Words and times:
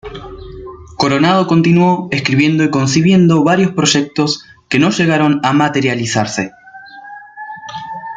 Coronado 0.97 1.45
continuó 1.45 2.07
escribiendo 2.09 2.63
y 2.63 2.71
concibiendo 2.71 3.43
varios 3.43 3.69
proyectos 3.73 4.43
que 4.67 4.79
no 4.79 4.89
llegaron 4.89 5.39
a 5.43 5.53
materializarse. 5.53 6.53